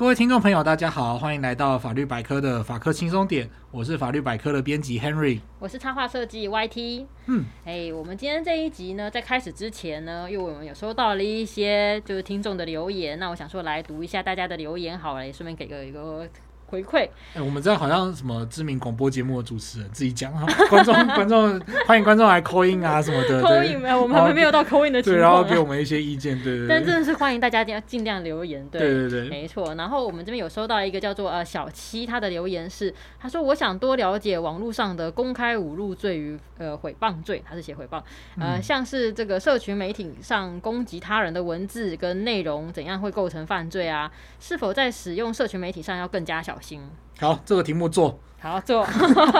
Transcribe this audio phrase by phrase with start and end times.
[0.00, 7.04] 各位听众朋友，大家好，欢迎来到法律百科的法科轻松点，我是法律百科的编辑 Henry，我是插画设计 YT。
[7.26, 16.26] 嗯，哎、我们今天这一集呢，在开始之前呢，因为我们有收到了一些就是听众的留言，那我想说来读一下大家的留言，好了，也顺便给个一个。
[16.70, 26.68] 回馈，哎、欸，我们这样好像什么知名广播节目的主持人自己讲哈， 观众观众欢迎观众来 call in 啊什么的，call in 没有，我们还没有到 call in 的情况，对，然后给我们一些意见，对对，对。
[26.68, 28.80] 但真的是欢迎大家尽尽量留言，对。
[28.80, 29.74] 对对，对，没错。
[29.74, 38.02] 然后我们这边有收到一个叫做呃小七，他的留言是，他说我想多了解网络上的公开侮辱罪与呃诽谤罪，他是写诽谤，
[38.38, 44.10] 呃、嗯、像是这个社群媒体上攻击他人的文字跟内容怎样会构成犯罪啊？
[44.38, 46.80] 是否在使用社群媒体上要更加小心？
[47.18, 48.86] 好，这个题目做好做，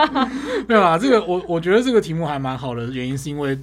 [0.67, 0.97] 没有啦。
[0.97, 3.57] 这个我我觉得这个题目还蛮好的，原因是因为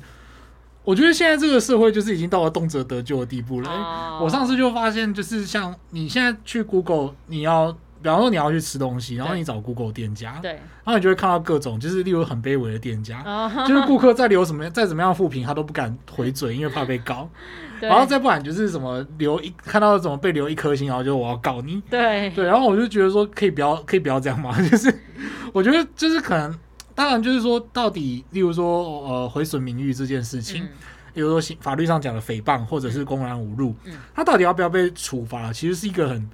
[0.84, 3.70] 我觉得现在这个社会就是已经到了动辄得咎的地步了。
[3.70, 4.22] Oh.
[4.24, 7.76] 我上次就发现，就是像你现在去 Google，你要。
[8.00, 13.22] 比方说你要去吃东西，然后你找 Google 店家，对，然后你就会看到各种，就是例如很卑微的店家，
[13.66, 17.28] 就是顾客再留什么再怎么样负评，他都不敢回嘴，因为怕被告。
[17.80, 21.80] 然后再不然就是什么留一看到怎么被留一颗星，然后就我要告你。
[21.88, 22.28] 对。
[22.30, 24.92] 对，然后我就觉得说可以不要可以不要这样嘛， 就是
[25.52, 26.52] 我觉得就是可能，
[26.94, 30.66] 当然就是说到底，例如说呃毁损名誉这件事情，
[31.14, 33.74] 比如说法律上讲的诽谤或者是公然侮辱，
[34.12, 36.28] 他到底要不要被处罚，其实是一个很。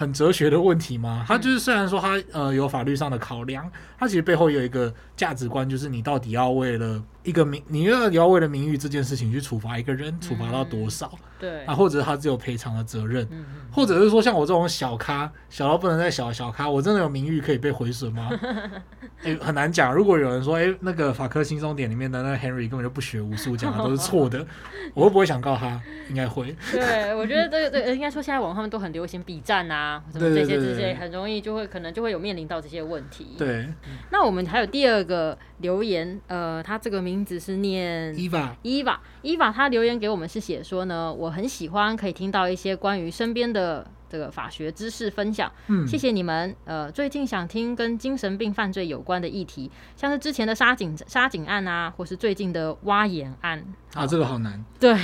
[0.00, 1.26] 很哲学的问题吗？
[1.28, 7.02] 他就是虽然说他呃有法律上的考量，他其实背后有一个价值观，就是你到底要为了。
[7.22, 11.10] 一个名，你要你要为了名誉这件事情去处罚一个人，处罚到多少？
[11.12, 18.30] 嗯、对啊，或者他只有赔偿的责任，嗯，或者是说像我这种小咖，小到不能再小的小咖，我真的有名誉可以被毁损吗？
[19.22, 19.94] 哎、欸，很难讲。
[19.94, 24.46] 如果有人说，哎、欸，那个法科轻松点里面的那个 Henry 根本就不学无术，讲的都是错的，
[24.94, 25.78] 我会不会想告他？
[26.08, 26.56] 应该会。
[26.72, 33.34] 对，我觉得这个这个应该说现在网上面都很流行比战啊，什么这些这些，很容易就会可能就会有面临到这些问题。
[33.36, 33.68] 对，
[34.10, 37.09] 那我们还有第二个留言，呃，他这个名。
[37.10, 46.54] 名字是念伊娃，伊娃，伊娃，他留言给我们是写说呢，我很喜欢可以听到一些关于身边的这个法学知识分享，嗯，谢谢你们。
[46.64, 53.64] 呃，最近想听跟精神病犯罪有关的议题，像是之前的沙井沙井案啊，或是最近的挖眼案。
[53.94, 54.96] 啊，这个好难，对。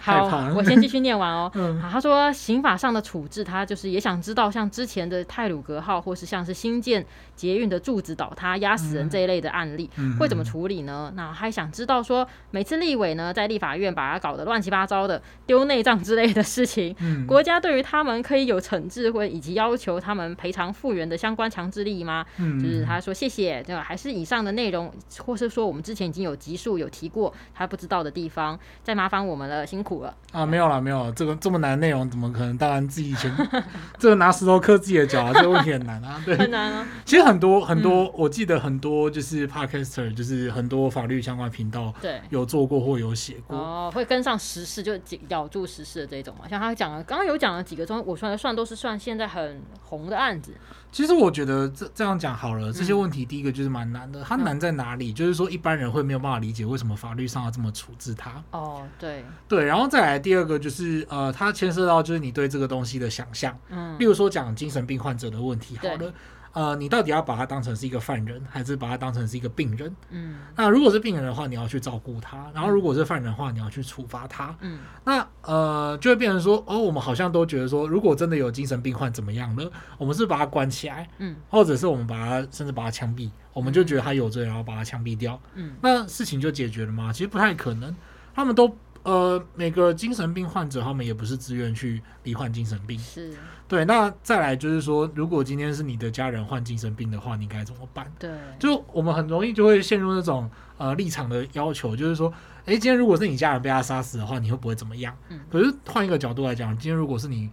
[0.00, 1.50] 好，我先继续念完哦。
[1.56, 7.04] 嗯，好，他说刑法上的处置，他就是也想知道，像之前的泰鲁格号，或是像是新建
[7.34, 11.12] 捷运的柱子倒塌压死人这一类的案例，嗯、会怎么处理呢？
[11.16, 22.24] 那还想知道说，每次立委呢在立法院把它搞得乱七八糟的，丢内脏之类的事情，嗯，国家对于他们可以有惩治或以及要求他们赔偿复原的相关强制力吗？
[22.38, 23.82] 嗯，就是他说谢谢，对吧？
[23.82, 29.87] 还是以上的内容，或是说我们之前已经有集数有提过他不知道的地方，再麻烦我们了，辛苦。
[30.32, 32.56] 啊，没有了，没有了，这个这么难的内容，怎么可能？
[32.58, 33.34] 当然自己以前
[33.98, 36.86] 这个拿石头磕自己的脚啊，这个问题很难啊， 对，很难啊。
[37.04, 43.56] 其实很多很多、嗯，我记得很多就是 Podcaster，就是很多法律相关频道，对，有做过或有写过。
[43.56, 44.92] 哦，会跟上时事，就
[45.28, 46.46] 咬住时事的这种嘛。
[46.48, 50.52] 像他讲了，刚刚有讲了几个钟，我算算都是算现在很红的案子。
[50.90, 54.22] 其实我觉得这这样讲好了，这些问题第一个就是蛮难的。
[54.22, 55.12] 它难在哪里？
[55.12, 58.42] 就是说一般人会没有办法理解为什么法律上要这么处置它。
[58.50, 63.56] 哦，对对，然后再来第二个就是呃，它牵涉到就是你对这个东西的想象。
[63.68, 66.12] 嗯，例如说讲精神病患者的问题，好了。
[66.52, 69.94] 呃，你到底要把他当成是一个犯人，还是把他当成是一个病人？
[70.10, 74.54] 嗯，那如果是病人的话，你要去照顾他；然后如果是犯人的话，你要去处罚他。
[74.60, 85.40] 嗯，那呃，就会变成说，哦，我们好像都觉得说，如果真的有精神病患怎么样了，我们是把他关起来，嗯，或者是我们把他甚至把他枪毙，我们就觉得他有罪，然后把他枪毙掉。
[85.54, 87.12] 嗯，那事情就解决了吗？
[87.12, 87.94] 其实不太可能，
[88.34, 88.76] 他们都。
[89.08, 92.98] 呃，每个精神病患者，他们也不是自愿去罹患精神病。
[92.98, 93.32] 是，
[93.66, 93.82] 对。
[93.86, 98.12] 那再来就是说，如果今天是你的家人患精神病的话，你该怎么办？
[98.18, 98.30] 对。
[98.58, 102.30] 就我们很容易就会陷入那种呃立场的要求，就是说，
[102.66, 105.16] 哎，今天如果是你家人被他杀死的话，你会不会怎么样？
[105.30, 105.40] 嗯。
[105.50, 107.48] 可是换一个角度来讲，今天如果是你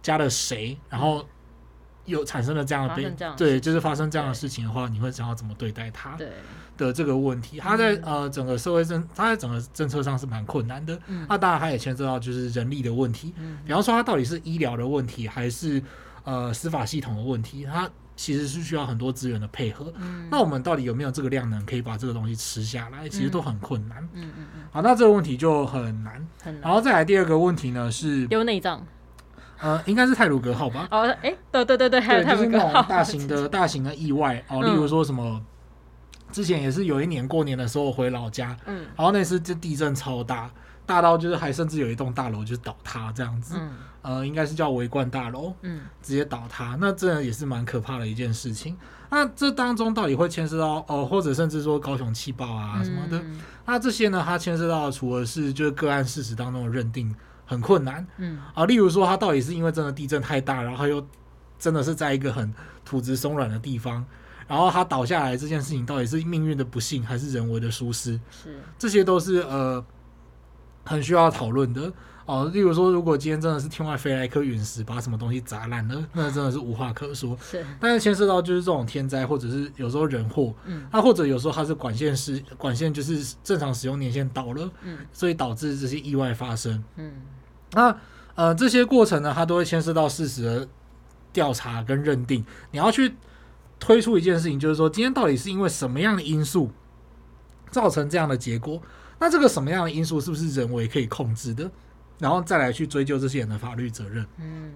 [0.00, 1.26] 家的谁，然后
[2.04, 6.14] 有产生了这样的病，对，就是发生这样的事情的话，你会想要怎么对待他？
[6.16, 6.28] 对。
[6.86, 10.98] 的这个问题，他在呃整个社会政，他在整个政策上是蛮困难的。
[11.06, 13.32] 嗯，那当然他也牵涉到就是人力的问题。
[13.38, 15.82] 嗯，比方说他到底是医疗的问题，还是
[16.24, 19.92] 呃司法系统的问题，他其实是需要很多资源的配合。
[19.96, 23.08] 嗯，那我们到底有没有这个量能可以把这个东西吃下来？
[23.08, 24.02] 其实都很困难。
[24.12, 24.62] 嗯嗯嗯。
[24.70, 26.14] 好，那这个问题就很难。
[26.42, 26.62] 很难。
[26.62, 28.84] 然后再来第二个问题呢是丢内脏。
[29.62, 30.88] 呃，应该是泰鲁格号吧？
[30.90, 35.38] 哦，哎，对对对对，还有泰鲁格号，就是那种大型的 大型的意外哦，例如说什么。
[36.32, 40.50] 之前也是有一年过年的时候回老家，嗯，然后那次就地震超大，
[40.86, 43.72] 大到就是还甚至有一栋大楼就是倒塌这样子，嗯，
[44.02, 48.76] 呃，应该是叫维冠大楼，嗯，直接倒塌，那真的也是蛮可怕的一件事情。
[49.12, 57.12] 那这当中到底会牵涉到哦、呃，或者甚至说高雄气爆啊什么的，嗯、那这些呢，它牵涉到的除了是就是个案事实当中的认定
[57.44, 58.38] 很困难，嗯。
[58.54, 61.04] 啊，例如说它到底是因为真的地震太大，然后又
[61.58, 62.54] 真的是在一个很
[62.84, 64.04] 土质松软的地方，
[64.50, 68.60] 然后它倒下来这件事情到底是命运的不幸还是人为的疏失，是。
[68.76, 69.82] 这些都是呃
[70.84, 71.92] 很需要讨论的。
[72.26, 77.36] 哦，例如说，如果今天真的是天外飞来一颗陨石，把什么东西砸烂了，那真的是无话可说。
[77.42, 87.12] 是，但是牵涉到就是这种天灾，或者是有时候人祸，嗯，那或者有时候它是管线是管线就是正常使用年限倒了，嗯，所以导致这些意外发生，嗯，
[87.72, 87.96] 那
[88.36, 90.68] 呃这些过程呢，它都会牵涉到事实的
[91.32, 92.44] 调查跟认定。
[92.70, 93.12] 你要去
[93.80, 96.70] 推出一件事情，就是说今天到底是因为什么样的因素
[97.70, 98.80] 造成这样的结果？
[99.18, 101.68] 那这个什么样的因素是不是人为可以控制的？
[102.18, 104.72] 然后再来去追究这些人的法律责任，嗯，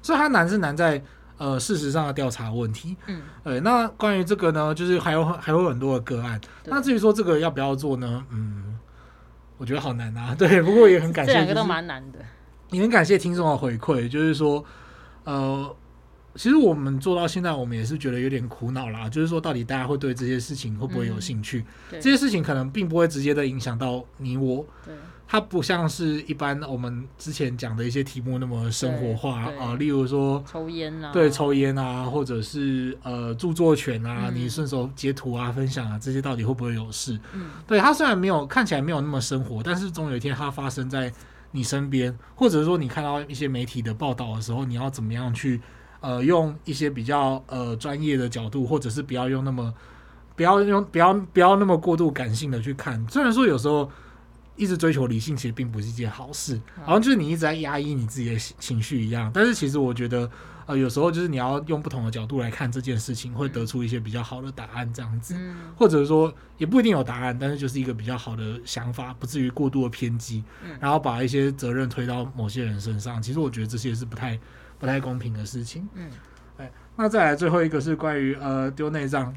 [0.00, 1.02] 所以它难是难在
[1.36, 8.24] 呃事实上的调查问题，嗯，呃，那关于这个呢，就是还有还有很多的个案，那至于说这个要不要做呢？
[8.30, 8.78] 嗯，
[9.58, 12.18] 我觉得好难啊， 对，不过也很感谢，这两个都蛮难的，
[12.70, 14.64] 也很感谢听众的回馈，就是说，
[15.24, 15.76] 呃，
[16.34, 21.64] 其实我们做到现在，我们也是觉得有点苦恼啦，就是说到底大家会对这些事情会不会有兴趣？
[21.90, 24.94] 嗯、这些事情可能并不会直接的影响到你我，对。
[25.24, 37.18] 它不像是一般我们之前讲的一些题目那么生活化啊，呃，例如说抽烟啊，对，抽烟啊，或者是呃著作权啊，嗯、你顺手截图啊、分享啊，这些到底会不会有事？
[37.32, 41.10] 嗯，对，它虽然没有看起来没有那么生活，但是总有一天它发生在
[41.52, 45.58] 你身边，或者说你看到一些媒体的报道的时候，你要怎么样去
[46.02, 49.72] 呃用一些比较呃专业的角度，或者是不要用那么
[50.36, 53.90] 不要用不要不要那么过度感性的去看，虽然说有时候。
[54.54, 59.30] 一直追求理性，其实并不是一件好事，好像就是你一直在压抑你自己的情绪一样。
[59.32, 60.30] 但是其实我觉得，
[60.66, 65.34] 呃，有时候就是你要用不同的角度来看这件事情，会得出一些比较好的答案，这样子，
[65.74, 70.44] 或者说也不一定有答案，但是就是一个比较好的想法，不至于过度的偏激，
[70.78, 73.20] 然后把一些责任推到某些人身上。
[73.22, 74.38] 其实我觉得这些是不太
[74.82, 75.88] 不太公平的事情。
[75.94, 76.10] 嗯。
[76.94, 79.34] 那再来最后一个是关于呃丢内脏，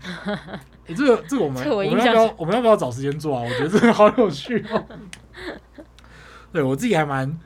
[0.88, 3.44] 你、欸、这个这个我们我，我们要不要我们要不要找时间做啊？
[3.44, 4.86] 我觉得这个好有趣哦。
[6.52, 7.40] 对我自己还蛮。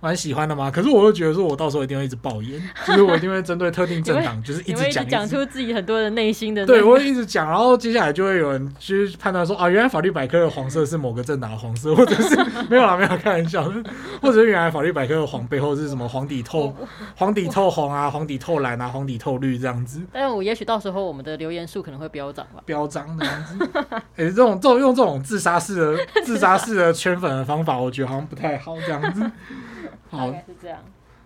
[0.00, 0.70] 蛮喜欢的嘛？
[0.70, 6.64] 可是我又觉得说，我到时候一定会一直爆言， 就是我一定会针对特定政党，就是一直讲，讲出自己很多的内心的。
[6.64, 12.34] 对，我会一直讲，然后接下来就会有人去判断说，啊，原来法律百科的黄色是某个政党的黄色，或者是
[12.70, 13.62] 没有啦，没有开玩笑，
[14.22, 16.74] 或者是原来法律百科的黄背后是什么黄底透
[17.16, 20.00] 黄底透红啊，黄底透蓝啊，黄底透绿这样子。
[20.12, 23.68] 但是我也许到时候我们的留言数可能会飙涨吧，飙涨这样子。
[24.16, 29.30] 哎、欸，这种这种用这种自杀式的自杀式的圈粉的方法，我觉得好像不太好这样子。
[30.10, 30.78] 好，是这样。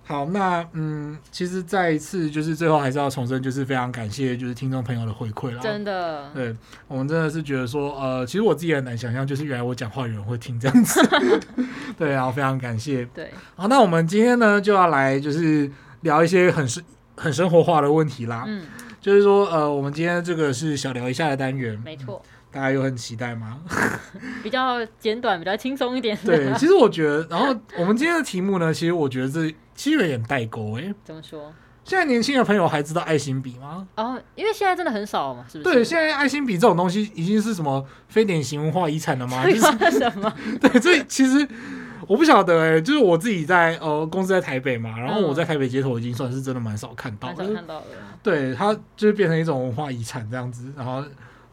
[0.06, 5.62] 好，那嗯，其实再一次就是最后还是要重申，就是非常感谢就是听众朋友的回馈啦。
[5.62, 6.54] 真的，对
[6.86, 11.00] 我们真的是觉得说，呃，其实我自己很难想象，就是原来我讲话有人会听这样子。
[11.96, 13.02] 对，然后非常感谢。
[13.14, 15.70] 对，好，那我们今天呢就要来就是
[16.02, 16.84] 聊一些很生
[17.16, 18.44] 很生活化的问题啦。
[18.46, 18.66] 嗯，
[19.00, 22.20] 就是说，呃，我们今天这个是小聊一下的单元，没错。
[22.54, 23.58] 大家有很期待吗？
[24.44, 26.16] 比较简短，比较轻松一点。
[26.24, 30.94] 对，其实我觉得，然后我们今天的题目呢，其实我觉得这其实有点代沟哎。
[31.02, 31.52] 怎么说？
[31.82, 33.86] 现在年轻的朋友还知道爱心笔吗？
[33.96, 35.74] 哦，因为现在真的很少嘛，是不是？
[35.74, 39.44] 对，现在爱心笔这种东西已经是什么非典型文化遗产了吗？
[39.50, 40.32] 就是什么？
[40.62, 41.46] 对，所以其实
[42.06, 47.86] 我不晓得哎，就是我自己在呃公司在台北嘛，然后我在台北街头已经算是真的蛮少看到，蛮少看到的。
[48.22, 51.04] 对，它就是变成一种文化遗产这样子，然后。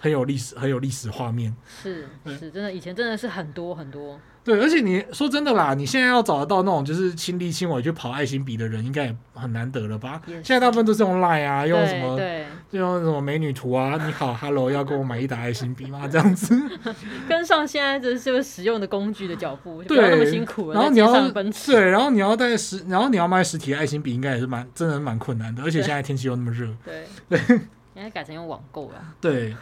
[0.01, 4.19] 很有历史，很有历史画面，是是，真的，以前真的是很多很多。
[4.43, 10.19] 对，而且你说真的啦，你现在要找得到那种就是亲力亲为去跑爱心笔的人，应该也很难得了吧？
[10.25, 12.19] 是现在大部分都是用 Line 啊，用什么？
[12.71, 14.03] 用什么美女图啊？
[14.03, 16.07] 你好，Hello， 要给我买一打爱心笔吗？
[16.07, 16.59] 这样子，
[17.29, 20.71] 跟上现在这就是使用的工具的脚步，对，不要那么辛苦。
[20.71, 25.61] 然后你要对，然后你要带实，然后你要卖实体爱心笔，应该也是蛮真的蛮困难的。
[25.61, 27.59] 而且现在天气又那么热，对对。
[28.01, 28.95] 应该改成用网购了。
[29.21, 29.55] 对，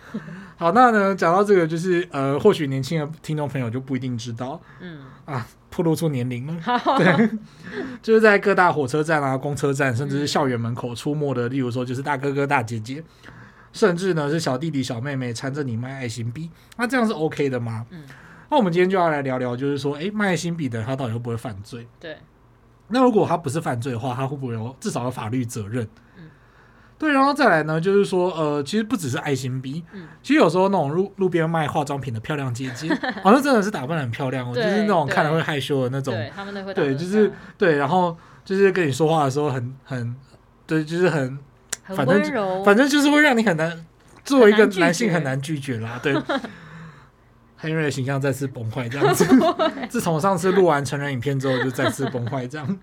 [0.56, 6.56] 好，那呢，讲到这个，就是呃，或许年轻的听众朋友就不一定知道，嗯啊，暴露出年龄了。
[6.98, 7.30] 对，
[8.02, 13.04] 就是在各大火车站啊、公车站，甚至是校园门口出没的，例如说就是大哥哥、大姐姐，
[13.74, 17.86] 甚至呢是小弟弟、小妹妹缠着你卖爱心笔，那这样是 OK 的吗？
[17.90, 18.04] 嗯，
[18.50, 21.86] 那我们今天就要来聊聊，就是说，哎，卖爱心笔的他到底会不会犯罪？
[22.00, 22.18] 对，
[22.88, 25.86] 那如果他不是犯罪的话，他会不会有至少有法律责任？
[27.00, 40.14] 对，然后再来呢，就是说，呃，其实不只是爱心笔，嗯，其实有时候那种路路边卖化妆品的漂亮姐姐， 好像真的是打扮的很漂亮，哦就是那种看了会害羞的那种，对，他们会，对，就是对，然后就是跟你说话的时候很很，
[40.68, 41.40] 对，就是很，
[41.88, 43.86] 反正反正就是会让你很难
[44.26, 46.14] 作为一个男性很难拒绝啦，对。
[47.62, 49.26] 黑瑞的形象再次崩坏，这样子。
[49.90, 52.80] 自从上次录完成人影片之后，就再次崩坏，这样。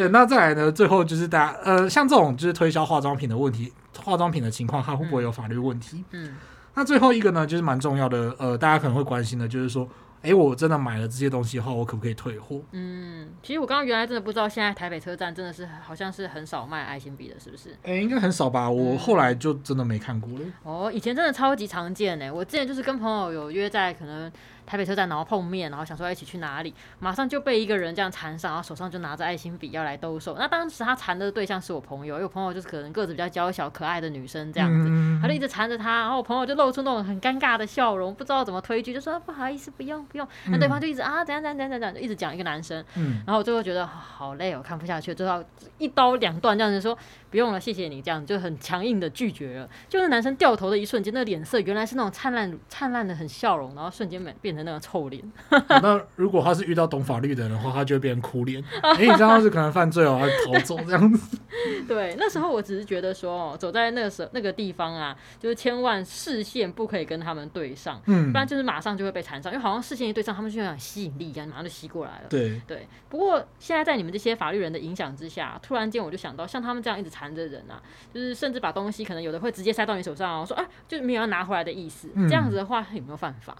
[0.00, 0.72] 对，那再来呢？
[0.72, 6.04] 最后就是大家，呃，像这种就是推销化妆品的问题，化妆品的情况，它会不会有法律问题？
[6.12, 6.36] 嗯。
[6.74, 9.88] 那最后一个呢，就是蛮重要的，呃，大家可能会关心的，就是说。
[10.22, 12.60] 哎、欸，我真的买了这些东西后，我可不可以退货？
[12.72, 17.70] 嗯，其实我刚刚原来真的不知道，现在台北车站真的是好像是很少卖爱心笔的，是不是？
[17.84, 18.68] 哎、欸，应该很少吧？
[18.68, 20.40] 我后来就真的没看过了。
[20.44, 22.30] 嗯、哦，以前真的超级常见呢。
[22.30, 24.30] 我之前就是跟朋友有约在可能。
[24.70, 30.36] 台北车站，然后碰面，然后想说要一起去哪里，马上就被一个人这样缠上，然后手上就拿着爱心笔要来兜售。
[30.38, 40.28] 那当时他缠的对象是我朋友，因为我朋友就是可能个子比较娇小可爱的女生这样子，嗯、他就一直缠着他，然后我朋友就露出那种很尴尬的笑容，不知道怎么推拒，就说不好意思，不用不用。
[40.46, 45.42] 那对方就一直啊怎样怎样怎样怎样，就一直讲一个男生，嗯、然后我最后觉得好累，我看不下去，最后
[45.78, 46.96] 一刀两断这样子说。
[47.30, 49.68] 不用了，谢谢你，这样就很强硬的拒绝了。
[49.88, 55.22] 就是男生掉头的一瞬间，那个脸色原来是那种灿烂、灿烂的很笑容，然后瞬间变变成那个臭脸。
[55.50, 58.60] 那 如果他是遇到懂法律的人的话，他就会变成哭脸。
[58.82, 61.38] 哎、欸，你这样是可能犯罪哦，还逃走这样子。
[61.86, 72.26] 对，那时候我只是觉得说，走在那个时那个地方啊，就是千万视线不可以跟他们对上，嗯，不然就是马上就会被缠上，因为好像视线一对上，他们就有吸引力一样，马上就吸过来了。
[72.28, 72.88] 对对。
[73.08, 77.19] 不过现在在你们这些法律人的影响之下，突然间我就想到，像他们这样一直缠。
[77.20, 77.76] 缠着人啊，
[78.14, 82.08] 就是甚至把东西可能有的会直接塞到你手上，哦说啊，就没有要拿回来的意思。
[82.14, 83.54] 嗯、这样子的话有没有犯法？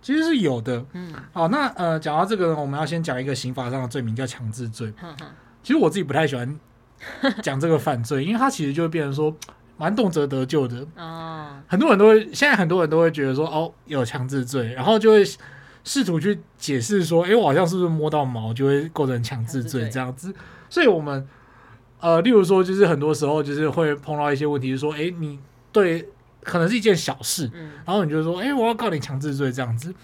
[0.00, 0.84] 其实是有的。
[0.92, 4.92] 嗯，好，那呃，讲到这个呢，我们要先讲一个刑法上的罪名叫强制罪。
[5.00, 5.16] 呵呵
[5.64, 6.58] 其实我自己不太喜欢
[7.42, 9.34] 讲这个犯罪，因为它其实就会变成说
[9.76, 10.86] 蛮动辄得救的。
[10.96, 15.24] 哦，很多人都会，现在很多人都会觉得说，哦，有强制罪，然后就会
[15.82, 20.32] 试图去解释说，哎，我好像是不是摸到毛就会构成强制罪这样子？
[20.70, 21.28] 所以我们。
[22.02, 25.38] 呃，例如说，就是很多时候就是会碰到一些问题，就是说，哎，你
[25.70, 26.04] 对
[26.42, 29.94] 可能是一件小事，嗯、然后你就说，哎，我要告你强制罪这样子，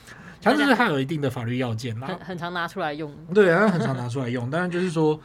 [0.41, 5.21] 强制罪它有一定的法律要件啦，很很常拿出来用，对，很常拿出来用，当然就是说，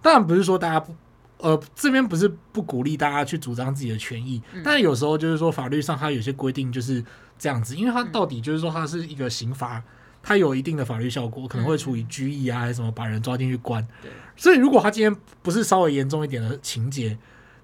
[0.00, 0.94] 当然不是说大家不，
[1.36, 7.04] 呃，这边不是不鼓励大家去主张自己的权益，嗯、但是有时候就是说法律上它有些规定就是
[7.38, 9.82] 这样子，因为它到底就是说它是一个刑罚。
[10.24, 13.86] 它有一定的法律效果，可能会处以拘役啊，还是什么把人抓进去关。
[14.02, 17.16] 对所以如果他今天不是稍微严重一点的情节，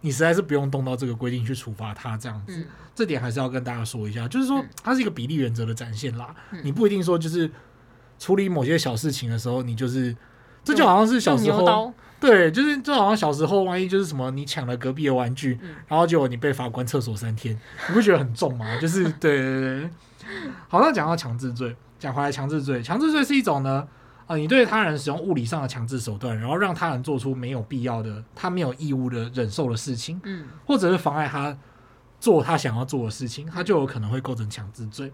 [0.02, 2.57] 你实在是不用动到这个规定去处罚他这样子。
[2.57, 6.35] 嗯、这点还是要跟大家说一下，就是说它是一个比例原则的展现啦。
[6.52, 7.50] 嗯、你不一定说就是
[8.19, 10.14] 处理某些小事情的时候，你就是
[10.62, 18.79] 这就好像是小时候，对，就是就好像小时候，万一就是什么你抢了隔壁的玩具，嗯、然后结果你被罚关厕所三天，你不觉得很重吗？
[18.81, 19.90] 就是对对对。
[20.69, 21.75] 好，那讲到强制罪。
[22.00, 23.87] 讲回来，强制罪，强制罪是一种呢，
[24.26, 31.57] 呃，你对他人使用物理上的强制手段，然后让他人做出没有必要的、他没有义务的忍受的事情，嗯，或者是妨碍他
[32.19, 35.12] 做他想要做的事情，他就有可能会构成强制罪。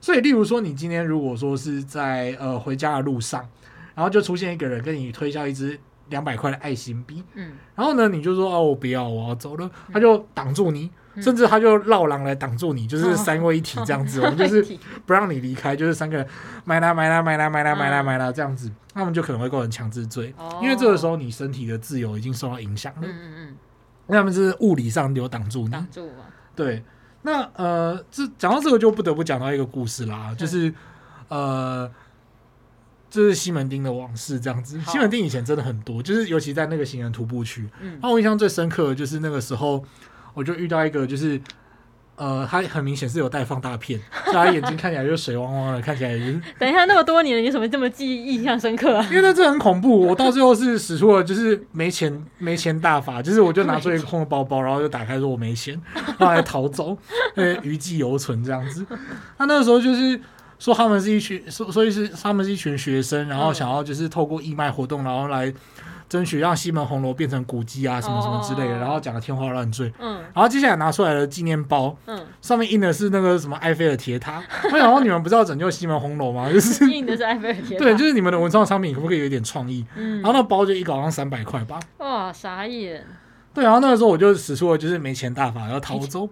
[0.00, 3.46] 所以，例如说，你今天如果说是在呃回家的路上，
[3.94, 10.90] 然后就出现一个人跟你推销一支两百块的爱心币，嗯，然后呢，你就说哦，我不要，我要走了，他就挡住你。
[11.18, 14.62] 甚至他就绕廊来挡住你，就是三位一体这样子，我们 就是
[15.06, 16.26] 不让你离开，就是三个人
[16.66, 23.00] 买啦买啦买啦买啦买啦买啦这样子，他们就可能会构成强制罪，因为这个时候你身体的自由已经受到影响了。
[23.00, 23.56] 嗯嗯嗯，
[24.08, 25.70] 那么是物理上有挡住你。
[25.70, 26.06] 挡住
[26.54, 26.84] 对，
[27.22, 30.70] 那呃，这讲到这个就不得不讲到一个故事啦，就是
[31.28, 31.90] 呃，
[33.16, 34.80] 这是西门町的往事这样子。
[34.86, 39.84] 西门町以前真的很多，就是尤其在那个行人徒步区，嗯，那我印象最深刻的就是那个时候。
[40.38, 41.40] 我就遇到一个，就是，
[42.16, 46.38] 呃，他很明显是有带放大片，所以他眼睛看起来就水汪汪的，看起来就是。
[46.60, 49.02] 等一下，那么多年了，你怎么这么记忆印象深刻啊？
[49.08, 55.80] 因为那这很恐怖，我到最后是使出了就是没钱没钱大法，就是我就拿出一个空的包包，然后就打开说我没钱，
[56.18, 56.90] 然后来逃走，
[57.34, 58.84] 因 为余悸犹存这样子。
[59.38, 60.20] 他那个时候就是
[60.58, 65.52] 说他们是一群，所所以是他们是一群学生，然后想要就是透过义卖活动，然后来。
[66.08, 68.82] 争取让西门红楼变成古迹啊，什么什么之类的，oh.
[68.84, 69.92] 然后讲的天花乱坠。
[69.98, 74.40] 嗯，然后接下来拿出来的纪念包，嗯，上面印的是那个什么埃菲尔铁塔。
[74.72, 76.48] 我想说你们不是要拯救西门红楼吗？
[76.48, 77.84] 就是 印的是埃菲尔铁塔。
[77.84, 79.84] 对，就是你们的文创商品可不可以有点创意？
[79.96, 81.80] 嗯，然后那包就一搞上三百块吧。
[81.98, 83.04] 哇，傻眼。
[83.52, 86.28] 对，然后那个时候我就使出了就是没钱大法要逃走。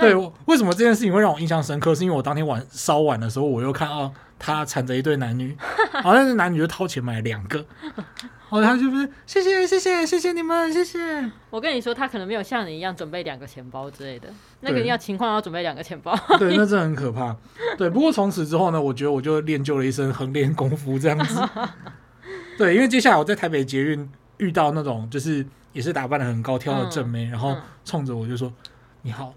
[0.00, 0.14] 对，
[0.46, 1.94] 为什么这件事情会让我印象深刻？
[1.94, 5.56] 是因为我当天晚稍晚的时候，我又看到他缠着一对男女，
[6.02, 7.64] 好像是男女就掏钱买两个。
[8.50, 10.98] 哦，他就是谢谢谢谢谢谢你们，谢谢。
[11.50, 14.28] 我跟你说，他可能没有像你一样准备两个钱包之类的，
[14.62, 16.12] 那个要情况要准备两个钱包。
[16.36, 17.36] 对，那真的很可怕。
[17.78, 21.40] 对，不过从此之后呢，我觉得我就练就了一身横练功夫这样子。
[22.58, 28.70] 对，因为接下来我在台北捷运遇到那种就是也是打扮的很高挑的正妹，嗯、然后冲着我就说：“嗯、
[29.02, 29.32] 你好。”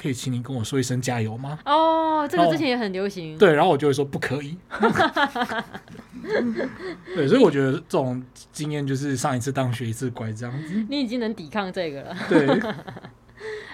[0.00, 1.58] 可以请你跟我说一声加油吗？
[1.64, 3.36] 哦，这个之前也很流行。
[3.36, 4.56] 对，然后我就会说不可以。
[7.14, 10.86] 对，所以我觉得这种经验就是上一次当学一次乖这样子。
[10.88, 12.16] 你已经能抵抗这个了。
[12.28, 12.46] 对。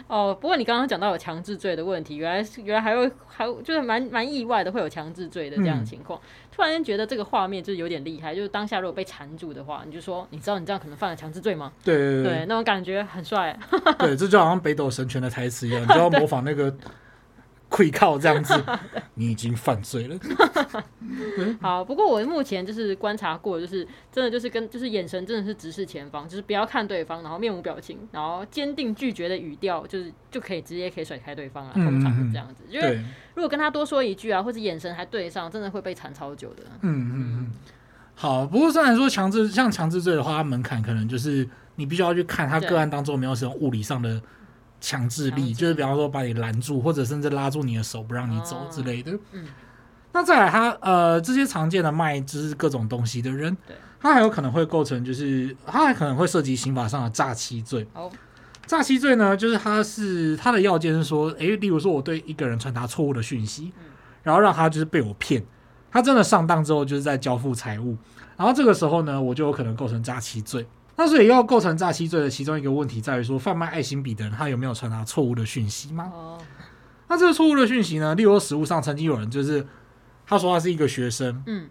[0.06, 6.18] 哦，不过你刚刚讲到有强制罪的问题，原来是原来还会还就是蛮蛮意外的，会有强制罪的这样的情况。
[6.18, 11.72] 嗯、突然间觉得这个画面就是有点厉害，就是当下如果被缠住的话，你就说你知道你这样可能犯了强制罪吗？
[11.82, 13.58] 对对对，对，那种感觉很帅。
[13.98, 16.74] 对，这就好像北斗神拳的台词一样，你就要模仿那个。
[17.68, 18.54] 会靠这样子，
[19.14, 20.16] 你已经犯罪了。
[21.60, 31.72] 好，不过我目前就是观察过，就是真的就是跟就是眼神真的是直视前方，就是不要看对方，然后面无表情，然后坚定拒绝的语调，就是就可以直接可以甩开对方了。
[31.72, 33.00] 通常是这样子，因为
[33.34, 36.62] 如果跟他多说一句啊，或者眼神还对上，真的会被缠超久的。
[36.82, 37.52] 嗯嗯嗯。
[38.14, 44.20] 好，不过虽然说强制像强制罪的话，它门槛可能就是你必须要去看他个案当中有没有使用物理上的。
[44.84, 49.12] 强制力就是，比方说把你拦住，或者甚至拉住你的手不让你走之类的。
[49.12, 49.46] 哦、嗯，
[50.12, 57.86] 那再来他呃这些常见的卖就是各种东西的人，对，他还有可能会构成就是他还可能会涉及刑法上的诈欺罪。
[57.94, 58.10] 哦，
[58.66, 63.84] 诈欺罪呢，就是他是他的要件是说，诶、欸，例如说我对一个人传达错误的讯息，嗯、
[64.22, 65.42] 然后让他就是被我骗，
[65.90, 67.96] 他真的上当之后就是在交付财物，
[68.36, 70.66] 然后这个时候呢，我就有可能构成诈欺罪。
[70.96, 76.08] 那所以要构成诈欺罪的其中一个问题在于说，贩卖爱心笔的人他有没有传达错误的讯息吗？
[76.14, 76.38] 哦，
[77.08, 78.14] 那这个错误的讯息呢？
[78.14, 79.66] 例如说实务上曾经有人就是
[80.24, 81.68] 他说他是一个学生，嗯，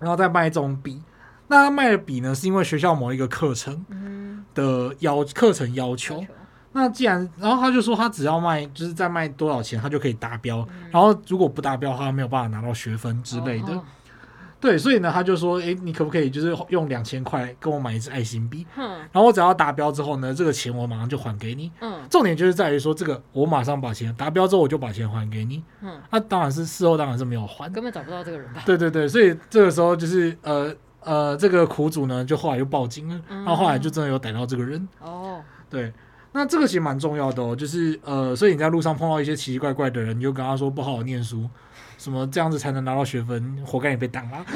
[0.00, 1.00] 然后在卖这种笔，
[1.46, 3.84] 那他卖的笔呢是因为学校某一个课程
[4.52, 6.26] 的要课程要求，
[6.72, 13.80] 那既然然后他就说他只要卖就是在卖多少钱他就可以达标，然后如果不达标他没有办法拿到学分之类的。
[14.58, 18.66] 对，所以呢，他就说，诶，你可不可以就是用两千块跟我买一支爱心笔？
[18.76, 21.70] 嗯，然后我只要达标之后呢，这个钱我马上就还给你。
[21.80, 25.62] 嗯，重点就是在于说，这个我马上把钱达标之后，我就把钱还给你。
[25.82, 28.62] 嗯，那、啊、当然是事后当然是没有还，根本找不到这个人吧？
[28.64, 34.88] 对对对，所以这个时候就是呃呃，这个苦主呢，就后来又报警了，嗯、然后后来就真的有逮到这个人。
[35.00, 35.92] 哦，对，
[36.32, 41.48] 那这个其实蛮重要的哦，就是呃，所以你在路上碰到一些奇奇怪怪的人，你就跟他说不好好念书。
[42.06, 43.60] 什么这样子才能拿到学分？
[43.66, 44.46] 活该你被挡了。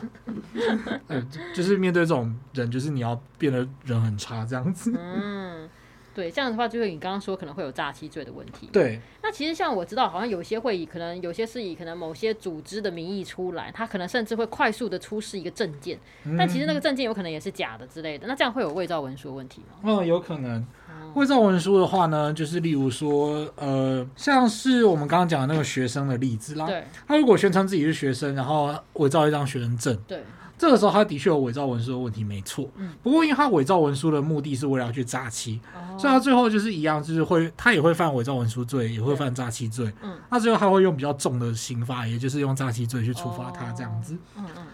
[1.08, 1.22] 呃，
[1.54, 4.90] 就是面对这种人，就是你要变得人很差这样子。
[4.98, 5.68] 嗯，
[6.14, 8.68] 对，这样的话，就是你刚刚说可能会有诈欺罪的问题。
[8.72, 9.00] 对。
[9.22, 18.26] 那其实像我知道，好像有些会以可能有些是以可能某些组织的名义出来，他可能甚至会快速的出示一个证件，嗯、但其实那个证件有可能也是假的之类的。
[18.26, 19.78] 那这样会有伪造文书的问题吗？
[19.82, 20.66] 嗯，有可能。
[21.14, 26.66] 伪造文书的话呢，就是例如说，呃，像是我们刚刚讲的那个学生的例子啦。
[26.66, 26.84] 对。
[27.06, 30.22] 他如果宣称自己是学生，然后伪造一张学生证，对，
[30.60, 32.68] 这个时候他的确有伪造文书的问题，没错。
[32.76, 32.92] 嗯。
[33.02, 39.90] 不过，因为他伪造文书的目的是为了要去诈欺，哦、所以他最后就是一样，就是会他也会犯伪造文书罪，也会犯诈欺罪。
[40.02, 40.18] 嗯。
[40.30, 44.12] 那最后他会用比较重的刑罚，也就是用诈欺罪去处罚他这样子。
[44.36, 44.66] 嗯嗯。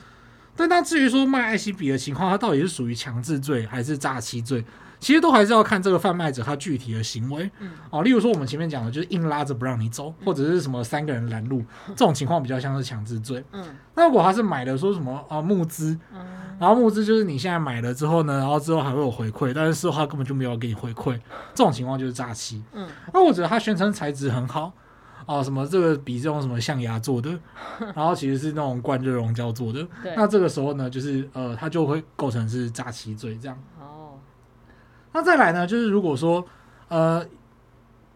[0.57, 4.65] 但他至于说卖艾希比的情况，他到底是属于强制罪还是诈欺罪？
[4.99, 13.65] 其实都还是要看这个贩卖者他具体的行为，嗯，哦，例如说我们前面讲的，就是硬拉着不让你走，或者是什么三个人拦路， 这种情况比较像是强制罪，嗯。
[13.95, 15.99] 那如果他是买的说什么啊募资，
[16.59, 21.13] 然后募资就是你现在买了之后呢，然后之后还会有回馈，但是事后他根本就没有给你回馈，
[21.55, 22.89] 这种情况就是诈欺，嗯。
[23.13, 24.73] 那我觉得他宣称材质很好，
[25.27, 27.31] 哦，什么这个比这种什么象牙做的，
[27.95, 33.59] 然后其实是那种灌热熔胶做的，那这个时候呢，就是呃，他就会构成是诈欺罪这样。
[35.17, 36.47] 那再来呢，就是如果说，
[36.89, 37.25] 呃，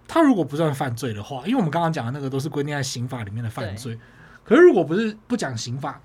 [0.06, 3.98] 他如果不算犯罪的话，因为我们刚刚讲的那个都是规定在刑法里面的犯罪，
[4.44, 5.98] 可是如果不是不讲刑法，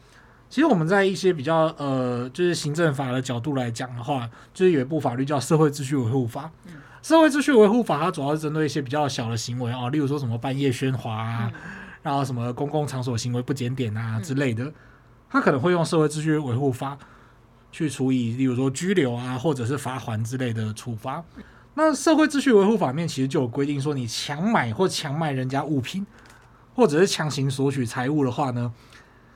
[0.49, 6.43] 其实我们在一些比较呃，就是行政法的角度来讲的话，就是有一部法律叫《社会秩序维护法》。
[6.67, 11.62] 嗯、社会秩序维护法它主要是针对一些比较小的行为啊，例如说什么半夜喧哗啊，嗯、
[12.03, 14.71] 然后什么公共场所行为不检点啊之类的，
[15.29, 16.97] 它可能会用社会秩序维护法。
[17.75, 21.21] 去处以，例如说拘留啊，或者是罚款之类的处罚。
[21.73, 26.07] 那社会秩序维护法面其实就有规定说，你强买或强卖人家物品，
[26.73, 28.71] 或者是强行索取财物的话呢，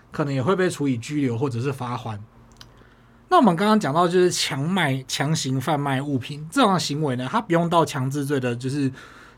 [0.10, 2.23] 可能也会被处以拘留或者是罚款。
[3.28, 8.89] 那我们刚刚讲到，就是强卖、强行贩卖物品这样的行为呢，它不用到强制罪的，就是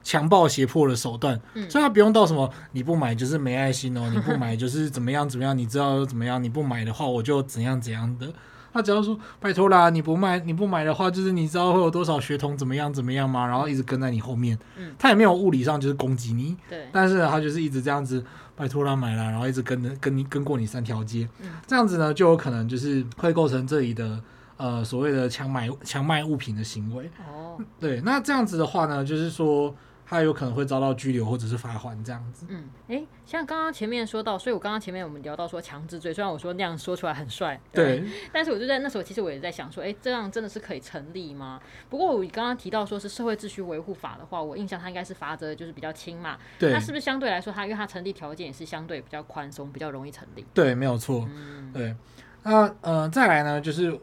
[0.03, 8.31] 强暴胁迫的手段，嗯、所以它不用到什么你不买就是没爱心哦，你不买就是怎么样怎么样，你知道怎么样，你不买的话我就怎样怎样的。
[8.73, 13.45] 他只要说拜托啦，你不卖你不买的话，就是你知道会有多少学童怎么样怎么样吗？
[13.45, 18.23] 然后一直跟在你后面，嗯，他也没有物理上就是攻击你，对，但是他就是一直这样子
[18.55, 24.19] 拜托啦买啦，然后一直跟着跟你跟过你三条街，嗯，这样子呢就有可能就是会构成这里的
[24.57, 27.09] 呃所谓的强买强卖物品的行为。
[27.19, 29.75] 哦，对，那这样子的话呢，就是说。
[30.11, 32.45] 他有可能会遭到拘留或者是罚款这样子。
[32.49, 41.61] 嗯，诶、欸，像刚刚前面说到，所以我刚刚前面我们聊到说强制罪，虽然我说那样说出来很帅，对，对，但是我就在那时候，其实我也在想说，诶、欸，这样真的是可以成立吗？
[41.89, 46.37] 不过我刚刚提到说是社会秩序维护法的话，我印象它应该是罚则就是比较轻嘛。
[46.59, 46.73] 对。
[46.73, 50.45] 那是不是相对来说，它因为它成立条件也是相对比较宽松，比较容易成立？
[50.53, 51.25] 对，没有错。
[51.33, 51.71] 嗯。
[51.71, 51.95] 对。
[52.43, 53.97] 那呃，再来呢，就是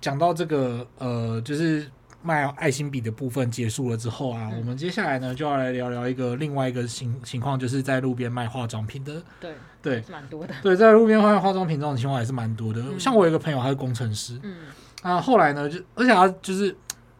[0.00, 1.88] 讲到这个呃，就是。
[2.22, 9.22] 卖爱心笔的部分结束了之后啊，嗯、我们接下来呢就要来聊聊一个另外一个情情况，就是在路边卖化妆品的。
[9.40, 10.54] 对对，蛮多的。
[10.62, 12.82] 对，在路边卖化妆品这种情况还是蛮多的。
[12.82, 14.38] 嗯、像我有一个朋友，他是工程师。
[14.42, 14.56] 嗯。
[15.02, 16.76] 啊，后来呢，就而且他就是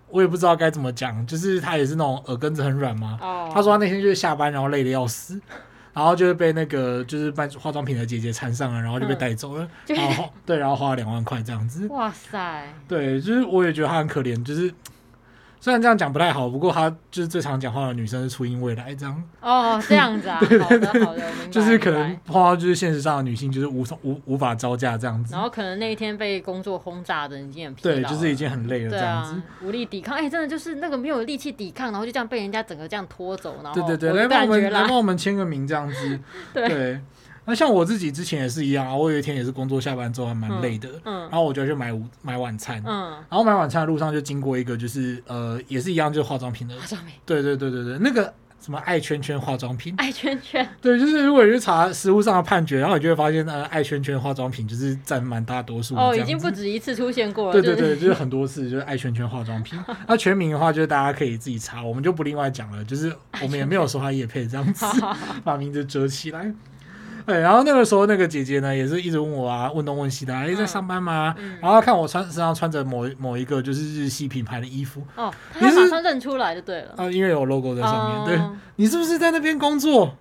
[0.09, 3.19] 我也不知道该怎么讲，就是他也是那种耳根子很软嘛。
[3.23, 3.51] 哦。
[3.55, 5.41] 他说他那天就是下班，然后累的要死，
[5.93, 9.69] 然后就是被那个就是卖化妆品的姐姐缠上了，然后就被带走了。
[9.89, 11.87] 嗯、然后对，然后花了两万块这样子。
[11.89, 12.73] 哇塞。
[12.87, 14.73] 对，就是我也觉得他很可怜，就是。
[15.61, 19.23] 虽然这样讲不太好，不过她就是最常讲话的女生是初音未来这样。
[19.41, 25.35] 哦，这样子啊，对对对，好的好的，就是可能碰到就是现实上的女性就是无无无法招架这样子。
[25.35, 30.17] 然后可能那一天被工作轰炸的已经很疲劳，对，就是已经很累了这样子，啊、无力抵抗。
[30.17, 36.19] 哎、欸，真的就是那个没有力气抵抗，然后就这样被人家整个这样拖走，然后对对对，来帮我们来帮我们签个名这样子，
[36.55, 36.69] 对。
[36.69, 37.01] 对
[37.51, 64.87] 那像我自己之前也是一样啊，我有一天也是工作下班之后还蛮累的，嗯，然后我就去买午买晚餐，嗯，然后买晚餐的路上就经过一个就是呃也是一样就是化妆品的，化妆品，对对对对对，那个什么爱圈圈化妆品，爱圈圈，对，就是如果你去查食物上的判决，然后你就会发现呃爱圈圈化妆品就是占蛮大多数，哦，已经不止一次出现过了，对对对，就是很多次就是爱圈圈化妆品， 那全名的话就是大家可以自己查，我们就不另外讲了，就是我们也没有说他叶配这样子，
[65.43, 66.53] 把名字遮起来。
[67.27, 71.35] 对，然后那个时候那个姐姐呢，也是一直问我啊，问东问西的，哎，在上班吗？
[71.39, 80.15] 嗯、然后看我穿身上穿着某某一个就是日系品牌的衣服，哦，她马上认出来就对了，啊，因为有 logo 在上面，嗯、对，你是不是在那边工作？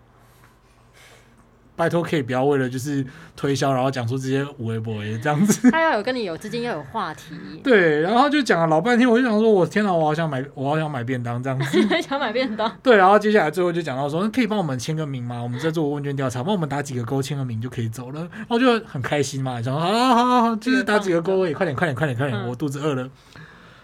[1.79, 3.05] 拜托，可以不要为了就是
[3.37, 5.71] 推销，然后讲出这些无谓不谓这样子。
[5.71, 7.33] 他要有跟你有之间要有话题。
[7.63, 11.79] 对，然后就讲了老半天，我就想说，我天哪，我好想买，我好想买便当这样子。
[12.03, 12.69] 想买便当。
[12.83, 15.41] 对，然后接下来最后就讲到说，可以帮我们签个名吗？
[15.41, 18.19] 我们在做问卷调查，帮我们打几个勾，签个名就可以走了。
[18.31, 23.09] 然后就很开心嘛，想说好好好好，就是打几个勾，也快点快点快点快点，我肚子饿了。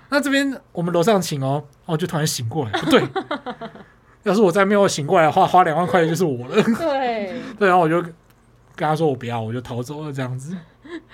[0.10, 3.01] 那这边我们楼上请哦，哦，就突然醒过来，不对。
[4.26, 6.56] 要是我再没有醒过来的话，花两万块钱就是我了。
[6.78, 10.58] 对对，然后我就跟他说我不要，我就逃走了这样子。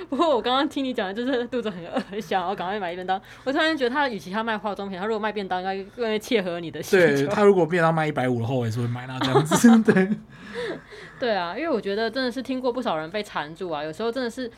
[0.09, 3.19] 不过我刚刚听你讲的就是肚子很饿，想要赶快买一便当。
[3.43, 7.25] 我突然觉得他与其他卖化妆品，他如果卖便当，应该更切合你的需求。
[7.25, 9.83] 对，他如果便当卖一百五的话，我也是会买那这样子。
[9.93, 10.09] 对
[11.19, 14.49] 对啊，因为我觉得真的是听过不少人被缠住啊，有时候真的是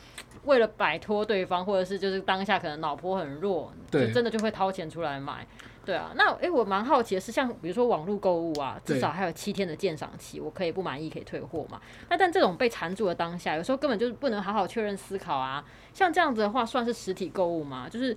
[0.44, 5.46] 为了摆脱对方，或者是就是当下可能脑波很弱，对，就真的就会掏钱出来买。
[5.84, 11.80] 对啊，那诶、欸，我蛮好奇的是，像比如说网络购物啊，至少还有七天的鉴赏期，我可以不满意可以退货嘛。
[12.08, 15.64] 那但这种被缠住的当下，有时候根本就是不能好好确认思考啊。
[15.92, 17.88] 像这样子的话，算是实体购物吗？
[17.88, 18.08] 就是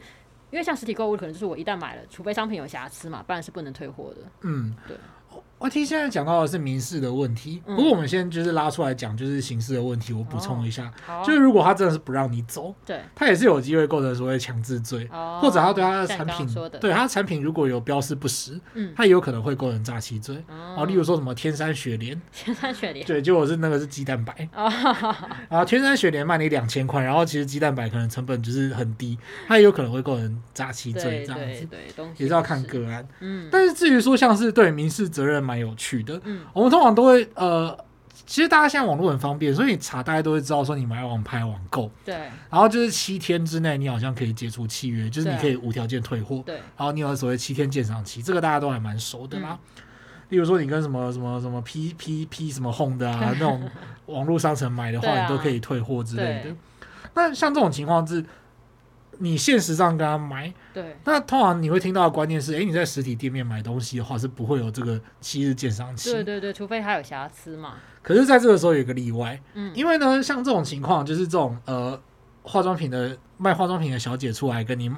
[0.49, 4.21] 因为像实体购物，可能就是我一旦买了，除非商品有瑕疵嘛，不然是不能退货的。
[4.41, 4.95] 嗯，对。
[5.59, 10.13] 我听现在讲到的是民事的问题，不过我们先就是拉出来讲，就是刑事的问题。
[10.13, 10.91] 我补充一下，
[11.25, 15.07] 就是如果他真的是不让你走，对，他也是有机会构成所谓强制罪，
[15.41, 16.47] 或者他对他的产品，
[16.79, 20.43] 对他的产品如果有标示不实，嗯，他也有可能会构成诈欺罪。
[20.47, 20.85] 哦。
[20.85, 24.47] 例如说什么天山雪莲，天山雪莲，对，结果是那个是鸡蛋白，
[25.49, 29.17] 然后 天山雪莲卖你两千块，然后其实鸡蛋白可能成本就是很低，
[29.47, 35.46] 他也有可能会构成诈欺罪这样子，对，也是要看个案，嗯，但是至于说像是对民事责任。
[35.47, 37.77] 蛮有趣的，嗯，我们通常都会呃，
[38.25, 42.13] 其实大家现在网络很方便，所以你查大家都会知道说你买网拍网购，对，
[42.49, 49.57] 然后就是七天之内你好像可以解除契约，就是你可以无条件退货，对，然后你有所谓七天鉴赏期，这个大家都还蛮熟的啦。
[49.77, 49.83] 嗯、
[50.29, 53.69] 例如说你跟什么什么什么 P P P 什么 Home 的啊 那种
[54.07, 56.55] 网络商城买的话，你都可以退货之类的。
[57.13, 58.25] 那像这种情况是。
[59.19, 67.75] 你现实上跟他买，对，那通常你会听到的观念是，哎、欸，你在实体店面买东西的话是不会有这个七日鉴赏期，对对对，除非它有瑕疵嘛。
[68.01, 71.99] 可是，在这个时候有一个例外，嗯，因为呢，像这种情况，就是这种呃，
[72.43, 74.89] 化妆品的卖化妆品的小姐出来跟你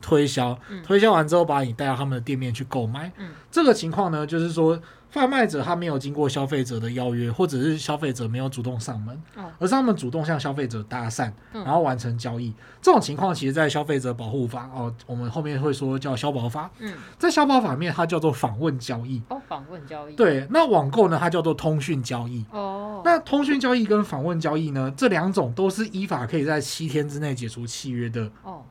[0.00, 4.80] 推销，嗯、推销完之后把你带到他们的店面去购买，嗯，这个情况呢，就是说
[5.12, 12.48] 贩卖者他没有经过消费者的邀约，或者是消费者没有主动上门，哦、而是他们主动向消费者搭讪，然后完成交易。
[12.48, 16.70] 嗯、这种情况，其实，在消费者保护法哦，我们后面会说叫消保法。
[16.78, 19.20] 嗯，在消保法面，它叫做访问交易。
[19.28, 20.16] 哦，访问交易。
[20.16, 22.42] 对，那网购呢，它叫做通讯交易。
[22.50, 28.30] 哦，那通讯交易跟访问交易呢，这两种都是依法可以在七天之内解除契约的。
[28.42, 28.62] 哦。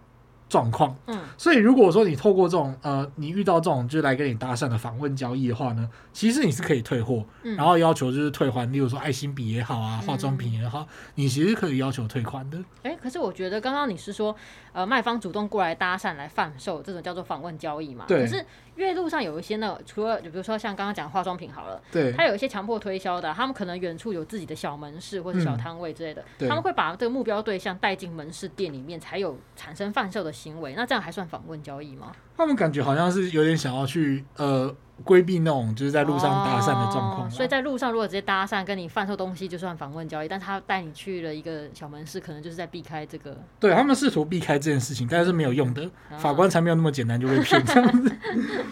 [0.51, 12.57] 状况，嗯，所以如果说你透过这种呃，你遇到这种就是来跟你搭讪的访问交易的话呢，其实你是可以退货，嗯、然后要求就是退还，例如说爱心笔也好啊，化妆品也好，嗯、你其实可以要求退款的。
[12.83, 14.35] 哎、欸，可是我觉得刚刚你是说，
[14.73, 18.03] 呃，卖方主动过来搭讪来贩售，这种叫做访问交易嘛？
[18.05, 18.19] 对。
[18.19, 30.73] 可是因为路上有一些呢，除了就比如说像刚刚讲化妆品好了，对，他有一些强迫推销的，他们可能远处有自己的小门市或者小摊位之类的，嗯、他们会把这个目标对象带进门市店里面，才有产生贩售的行为。
[30.75, 31.21] 那这样还算？
[31.31, 32.11] 访问交易吗？
[32.41, 40.27] 他们感觉好像是有点想要去呃规避那种就是在路上搭讪的状况，哦，所以在路上如果直接搭讪跟你贩售东西，就算访问交易。
[40.27, 43.37] 但他带你去了一个小门市，可能就是在避开这个。
[43.59, 45.83] 对，他们试图避开这件事情，但是没有用的。
[46.11, 48.11] 嗯、法官才没有那么简单就被骗这样子。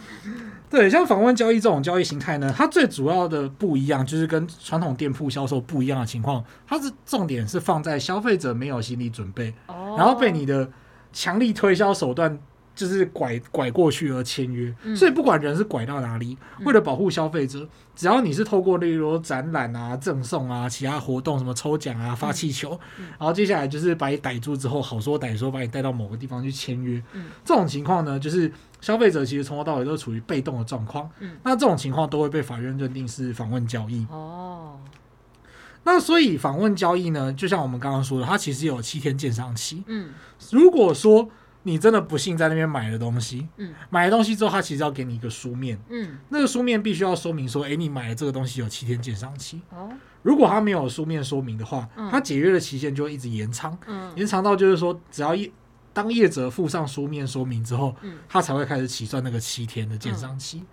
[0.70, 10.70] 对，像访问交易这种交易形态呢，它最主要的不一样就是跟传统店铺销售不一样的情况，它是重点是放在消费者没有心理准备，哦、然后被你的。
[11.12, 12.38] 强力推销手段
[12.80, 31.10] 就是拐拐过去而签约，嗯、所以不管人是拐到哪里，嗯、为了保护消费者，只要你是透过例如展览啊、赠送啊、其他活动，什么抽奖啊、发气球，嗯、然后接下来就是把你逮住之后，好说歹说把你带到某个地方去签约，嗯、这种情况呢，就是消费者其实从头到尾都处于被动的状况。
[31.20, 34.08] 嗯、那这种情况都会被法院认定是访问交易。
[34.10, 34.80] 哦。
[35.84, 39.84] 那所以访问交易呢，就像我们刚刚说的，它其实有七天鉴赏期。
[39.88, 40.12] 嗯，
[40.52, 41.30] 如果说
[41.64, 49.62] 你真的不幸在那边买了东西，嗯，买了东西之后，他其实要给你一个书面，嗯，那个书面必须要说明说，哎，你买了这个东西有七天鉴赏期。
[49.70, 49.90] 哦，
[50.24, 55.52] 如果他没有书面说明的话，他解约的期限就会一直延长，嗯，延长到就是说，只要一
[55.92, 60.64] 当业者附上书面说明之后，嗯，他才会开始起算那个七天的鉴赏期。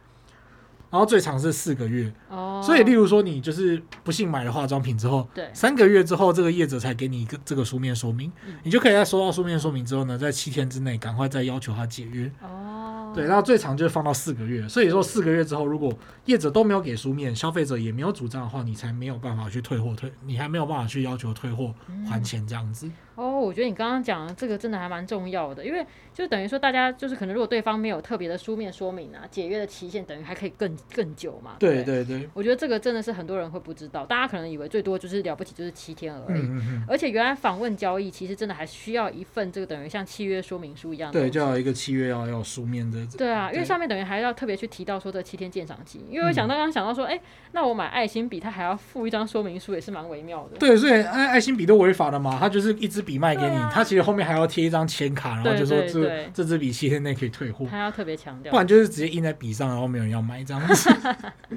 [0.89, 15.93] 然后最长是四个月，哦，所以例如说你就是不幸买了化妆品之后，对，三个月之后这个业者才给你一个这个书面说明，嗯，你就可以在收到书面说明之后呢，在七天之内赶快再要求他解约，哦，对，然后最长就是放到四个月，所以说四个月之后如果
[16.27, 21.75] 业者都没有给书面，消费者也没有主张的话，你才没有办法去退货退，你还没有办法去要求退货
[22.09, 22.89] 还钱这样子。
[23.17, 31.57] 哦，我觉得你刚刚讲的这个真的还蛮重要的，因为就等于说大家就是可能如果对方没有特别的书面说明啊，解约的期限等于还可以更更久嘛。
[31.59, 41.19] 对对对，我觉得这个真的是很多人会不知道，大家可能以为最多就是了不起就是七天而已，嗯嗯嗯，而且原来访问交易其实真的还需要一份这个等于像契约说明书一样的。
[41.19, 43.07] 对，就要一个契约要要书面的。
[43.17, 47.21] 对啊，因为上面等于还要特别去提到说这七天鉴赏期，因为我想到刚刚想到说，哎、嗯，
[47.53, 50.59] 那我买爱心笔，他还要附一张说明书，也是蛮微妙的。
[50.59, 53.83] 对，所以爱爱心笔都违法的嘛，他就是一支笔卖给你，他。
[53.87, 60.91] 其实后面还要贴一张签卡，然后就说这这支笔七天内可以退货，他要特别强调，不然就是直接印在笔上，然后没有人要买这样子。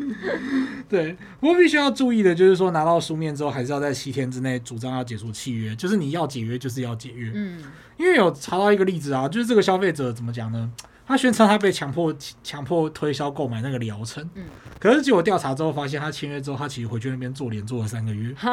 [0.88, 7.32] 对，不过必须要注意的就是说，拿到书面之后，还是要在七天之内主张要解除契约，就是你要解约就是要解约。
[7.34, 7.64] 嗯，
[7.98, 10.72] 因为有查到一个例子啊，就是这个消费者怎么讲呢？
[11.10, 14.45] 他宣称他被强迫强迫推销购买那个疗程，嗯，
[14.80, 18.32] 可是结果调查之后发现，他签约之后，他其实回去那边做脸做了三个月，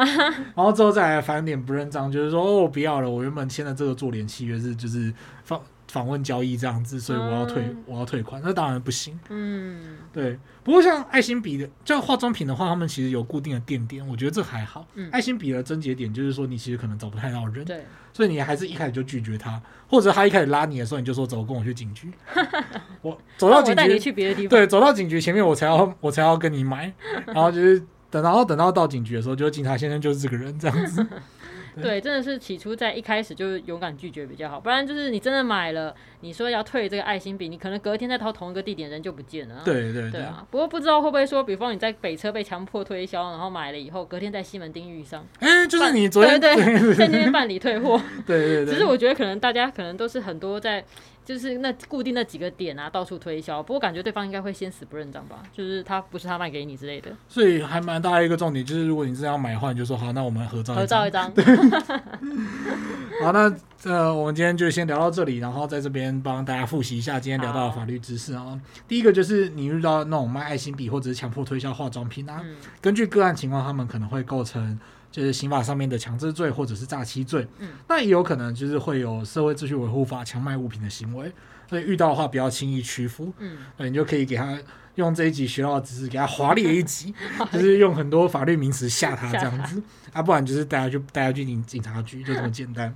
[0.55, 5.61] 然后之后再来翻脸不认账，就是说哦，不要了，我原本签的这个做脸契约是就是放。
[5.87, 9.19] 访问交易这样子，所以我要退，嗯、我要退款，那当然不行。
[9.29, 10.37] 嗯，对。
[10.63, 14.85] 不过像爱心笔的，像化妆品的话，他们其实有固定的店点，我觉得这还好。
[14.95, 22.11] 嗯，爱心笔的症结点就是说，你其实可能找不太到人，对，所以你还是一开始就拒绝他，或者他一开始拉你的时候，你就说走，跟我去警局。
[23.01, 24.49] 我走到警局，你去别的地方。
[24.49, 26.93] 对，走到警局前面，我才要，我才要跟你买。
[27.27, 31.05] 然后就是等，然后等到到警局的时候，就警察先生就是这个人这样子。
[31.81, 39.61] 对，真的是起初在一开始就勇敢拒绝比较好，不然就是你真的买了，你说要退这个爱心笔，你可能隔天再掏同一个地点，人就不见了。
[39.63, 40.45] 对对对，对啊。
[40.49, 48.01] 不过不知道会不会说，比方你在北车被强迫推销，然后买了以后，隔天在西门町遇上，哎，就是你昨天对对对， 在那边办理退货。
[48.25, 48.73] 对对对。
[48.73, 50.83] 只是我觉得可能大家可能都是很多在。
[51.27, 53.61] 就是那固定那几个点啊，到处推销。
[53.61, 55.43] 不过感觉对方应该会先死不认账吧？
[55.51, 57.11] 就是他不是他卖给你之类的。
[57.27, 60.77] 所以还蛮大的一个重点，就是如果你真的要买的话，你就说好，那我们合照一张。
[60.77, 61.33] 合照一张。
[61.33, 61.43] 对。
[63.21, 68.57] 好，那呃，我们今天就先聊到这里，然后在这边帮大家复习一下今天聊到的法律知识啊。
[68.87, 74.79] 第一个就是你遇到那种卖爱心笔或者是强迫推销化妆品啊，嗯、根据个案情况，他们可能会构成。
[75.17, 81.31] 就是刑法上面的强制罪或者是诈欺罪，嗯，那也有可能就是会有社会秩序维护法强卖物品的行为，
[81.67, 84.55] 所以遇到的话不要轻易屈服，嗯，那你就可以给他
[84.93, 87.11] 用这一集学到的知识给他华丽一集，
[87.51, 89.81] 就是用很多法律名词吓他这样子，
[90.13, 92.93] 啊，不然就是带他去带他去警警察局，就这么简单。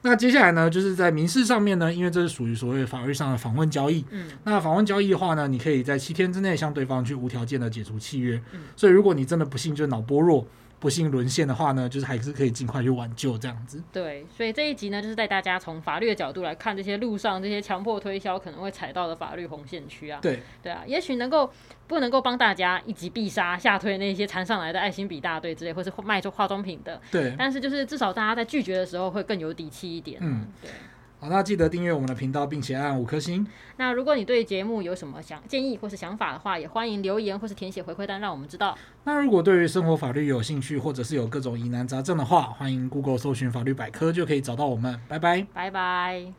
[0.00, 4.02] 那接下来呢，就是在民事上面呢，因为这是属于所谓法律上的访问交易。
[4.08, 8.42] 嗯，那访问交易的话呢，你可以在七天之内向对方去无条件的解除契约。
[8.52, 10.46] 嗯，所以如果你真的不幸就脑波弱。
[10.80, 13.80] 不幸沦陷的话呢，就是还是可以尽快去挽救这样子。
[13.92, 20.18] 对，所以这一集呢，就是带大家从法律的角度来看这些路上这些强迫推销可能会踩到的法律红线区啊。
[20.22, 21.52] 对，对啊，也许能够
[21.86, 26.98] 不能够帮大家一击必杀吓退那些缠上来的爱心笔大队之类，或是卖出化妆品的。
[27.10, 30.18] 对，但是就是至少大家在拒绝的时候会更有底气一点。
[30.22, 30.70] 嗯，对。
[31.20, 33.46] 好，那记得订阅我们的频道，并且按五颗星。
[33.76, 38.76] 那如果你对节目有什么想建议或是想法的话，也欢迎留言或是填写回馈单，让我们知道。
[39.04, 44.98] 那如果对于生活法律有兴趣，或者是有各种疑难杂症的话，欢迎 Google 搜寻法律百科，就可以找到我们。
[45.06, 46.32] 拜拜，拜拜。